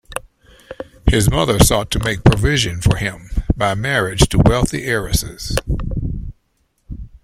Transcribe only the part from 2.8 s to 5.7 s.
for him by marriage to wealthy heiresses.